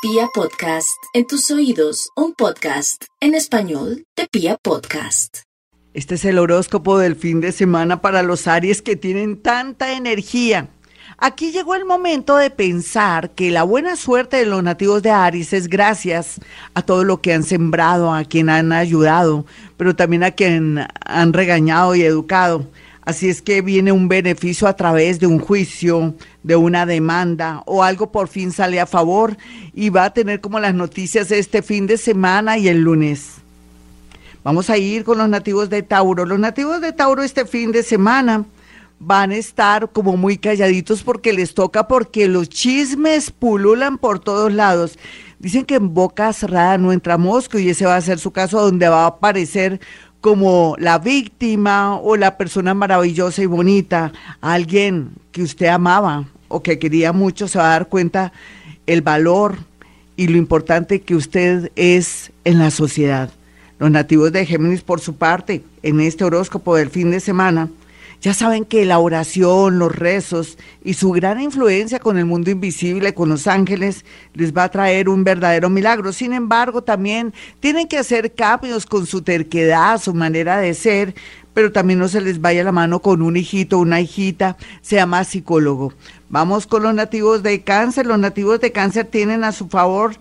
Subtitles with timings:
[0.00, 5.38] Pia Podcast, en tus oídos, un podcast en español de Pia Podcast.
[5.92, 10.68] Este es el horóscopo del fin de semana para los Aries que tienen tanta energía.
[11.16, 15.52] Aquí llegó el momento de pensar que la buena suerte de los nativos de Aries
[15.52, 16.40] es gracias
[16.74, 19.46] a todo lo que han sembrado, a quien han ayudado,
[19.76, 22.68] pero también a quien han regañado y educado.
[23.08, 27.82] Así es que viene un beneficio a través de un juicio, de una demanda o
[27.82, 29.34] algo por fin sale a favor
[29.72, 33.36] y va a tener como las noticias este fin de semana y el lunes.
[34.44, 36.26] Vamos a ir con los nativos de Tauro.
[36.26, 38.44] Los nativos de Tauro este fin de semana
[38.98, 44.52] van a estar como muy calladitos porque les toca porque los chismes pululan por todos
[44.52, 44.98] lados.
[45.38, 48.60] Dicen que en boca cerrada no entra mosco y ese va a ser su caso
[48.60, 49.80] donde va a aparecer
[50.20, 56.78] como la víctima o la persona maravillosa y bonita, alguien que usted amaba o que
[56.78, 58.32] quería mucho, se va a dar cuenta
[58.86, 59.58] el valor
[60.16, 63.30] y lo importante que usted es en la sociedad.
[63.78, 67.68] Los nativos de Géminis, por su parte, en este horóscopo del fin de semana,
[68.20, 73.14] ya saben que la oración, los rezos y su gran influencia con el mundo invisible,
[73.14, 76.12] con los ángeles, les va a traer un verdadero milagro.
[76.12, 81.14] Sin embargo, también tienen que hacer cambios con su terquedad, su manera de ser,
[81.54, 85.28] pero también no se les vaya la mano con un hijito, una hijita, sea más
[85.28, 85.92] psicólogo.
[86.28, 88.06] Vamos con los nativos de cáncer.
[88.06, 90.16] Los nativos de cáncer tienen a su favor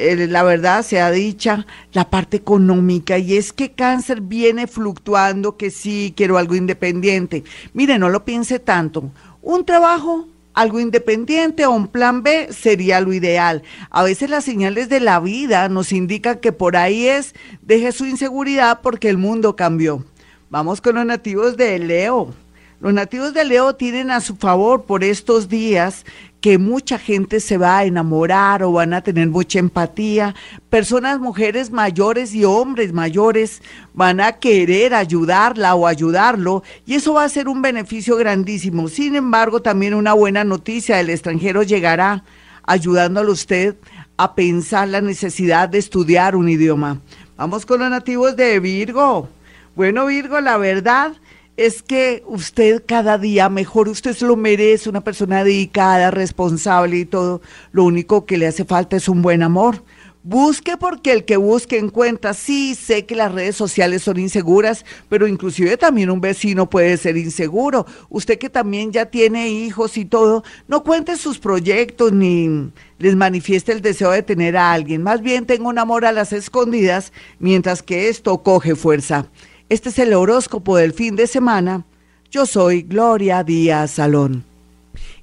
[0.00, 5.70] eh, la verdad sea dicha, la parte económica, y es que cáncer viene fluctuando, que
[5.70, 7.44] sí, quiero algo independiente.
[7.72, 9.10] Mire, no lo piense tanto.
[9.42, 13.62] Un trabajo, algo independiente o un plan B sería lo ideal.
[13.90, 18.06] A veces las señales de la vida nos indican que por ahí es, deje su
[18.06, 20.04] inseguridad porque el mundo cambió.
[20.50, 22.34] Vamos con los nativos de Leo.
[22.80, 26.06] Los nativos de Leo tienen a su favor por estos días
[26.40, 30.34] que mucha gente se va a enamorar o van a tener mucha empatía.
[30.70, 37.24] Personas, mujeres mayores y hombres mayores van a querer ayudarla o ayudarlo y eso va
[37.24, 38.88] a ser un beneficio grandísimo.
[38.88, 42.24] Sin embargo, también una buena noticia, el extranjero llegará
[42.62, 43.76] ayudándole a usted
[44.16, 47.00] a pensar la necesidad de estudiar un idioma.
[47.36, 49.28] Vamos con los nativos de Virgo.
[49.74, 51.12] Bueno, Virgo, la verdad
[51.60, 57.04] es que usted cada día mejor, usted se lo merece, una persona dedicada, responsable y
[57.04, 57.42] todo.
[57.70, 59.84] Lo único que le hace falta es un buen amor.
[60.22, 62.32] Busque porque el que busque encuentra.
[62.32, 67.18] Sí, sé que las redes sociales son inseguras, pero inclusive también un vecino puede ser
[67.18, 67.84] inseguro.
[68.08, 73.72] Usted que también ya tiene hijos y todo, no cuente sus proyectos ni les manifieste
[73.72, 75.02] el deseo de tener a alguien.
[75.02, 79.26] Más bien tenga un amor a las escondidas mientras que esto coge fuerza.
[79.70, 81.84] Este es el horóscopo del fin de semana.
[82.28, 84.42] Yo soy Gloria Díaz Salón.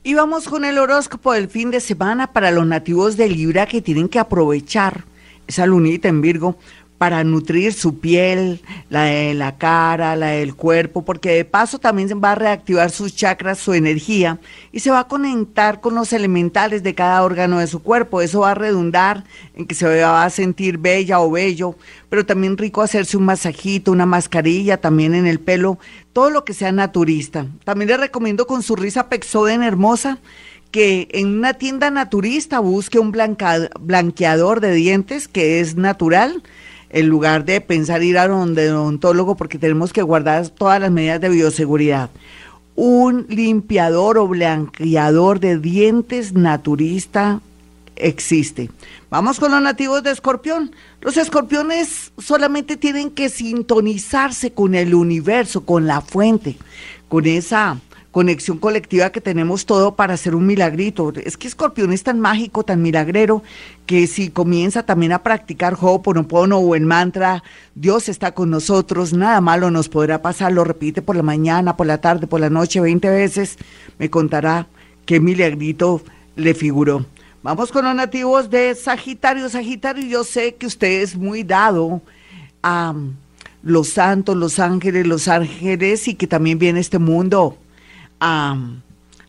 [0.03, 3.81] Y vamos con el horóscopo del fin de semana para los nativos de Libra que
[3.81, 5.03] tienen que aprovechar
[5.47, 6.55] esa lunita en Virgo
[6.97, 12.09] para nutrir su piel, la de la cara, la del cuerpo, porque de paso también
[12.23, 14.39] va a reactivar sus chakras, su energía,
[14.71, 18.21] y se va a conectar con los elementales de cada órgano de su cuerpo.
[18.21, 21.75] Eso va a redundar en que se va a sentir bella o bello,
[22.09, 25.77] pero también rico hacerse un masajito, una mascarilla, también en el pelo,
[26.13, 27.45] todo lo que sea naturista.
[27.63, 30.17] También le recomiendo con su risa Pexoden hermosa
[30.71, 36.43] que en una tienda naturista busque un blanqueador de dientes que es natural
[36.89, 41.21] en lugar de pensar ir a donde odontólogo porque tenemos que guardar todas las medidas
[41.21, 42.09] de bioseguridad.
[42.75, 47.41] Un limpiador o blanqueador de dientes naturista
[47.95, 48.69] existe.
[49.09, 50.71] Vamos con los nativos de escorpión.
[51.01, 56.57] Los escorpiones solamente tienen que sintonizarse con el universo, con la fuente,
[57.09, 57.79] con esa
[58.11, 61.13] conexión colectiva que tenemos todo para hacer un milagrito.
[61.23, 63.43] Es que Escorpión es tan mágico, tan milagrero,
[63.85, 67.43] que si comienza también a practicar Ho'oponopono o el mantra,
[67.75, 71.87] Dios está con nosotros, nada malo nos podrá pasar, lo repite por la mañana, por
[71.87, 73.57] la tarde, por la noche, 20 veces,
[73.99, 74.67] me contará
[75.05, 76.01] qué milagrito
[76.35, 77.05] le figuró.
[77.43, 79.47] Vamos con los nativos de Sagitario.
[79.47, 82.01] Sagitario, yo sé que usted es muy dado
[82.63, 82.93] a
[83.63, 87.57] los santos, los ángeles, los ángeles y que también viene este mundo
[88.19, 88.57] a,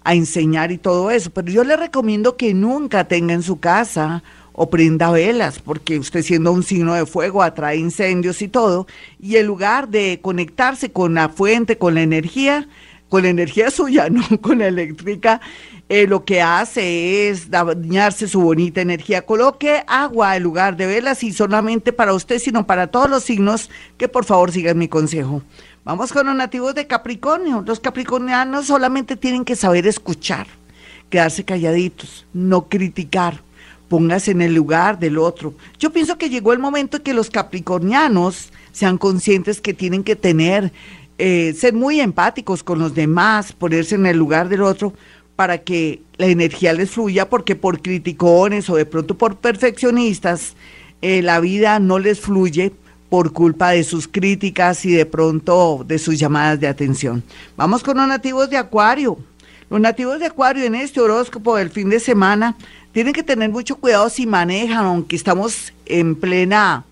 [0.05, 4.23] enseñar y todo eso, pero yo le recomiendo que nunca tenga en su casa
[4.55, 8.87] o prenda velas, porque usted siendo un signo de fuego atrae incendios y todo,
[9.20, 12.69] y en lugar de conectarse con la fuente, con la energía,
[13.09, 15.41] con la energía suya, no con la eléctrica,
[15.89, 19.25] eh, lo que hace es dañarse su bonita energía.
[19.25, 23.71] Coloque agua en lugar de velas y solamente para usted, sino para todos los signos,
[23.97, 25.43] que por favor sigan mi consejo.
[25.85, 27.65] Vamos con los nativos de Capricornio.
[27.67, 30.47] Los capricornianos solamente tienen que saber escuchar,
[31.09, 33.41] quedarse calladitos, no criticar,
[33.89, 35.55] póngase en el lugar del otro.
[35.79, 40.73] Yo pienso que llegó el momento que los capricornianos sean conscientes que tienen que tener,
[41.19, 44.93] eh, ser muy empáticos con los demás, ponerse en el lugar del otro
[45.37, 50.55] para que la energía les fluya, porque por criticones o de pronto por perfeccionistas,
[51.03, 52.73] eh, la vida no les fluye
[53.09, 57.23] por culpa de sus críticas y de pronto de sus llamadas de atención.
[57.56, 59.19] Vamos con los nativos de Acuario.
[59.71, 62.56] Los nativos de Acuario en este horóscopo del fin de semana
[62.93, 66.85] tienen que tener mucho cuidado si manejan, aunque estamos en plena,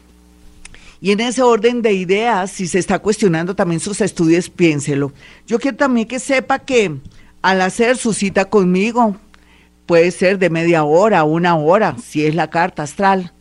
[1.02, 5.12] Y en ese orden de ideas, si se está cuestionando también sus estudios, piénselo.
[5.48, 6.96] Yo quiero también que sepa que
[7.42, 9.16] al hacer su cita conmigo,
[9.92, 13.34] puede ser de media hora, una hora, si es la carta astral.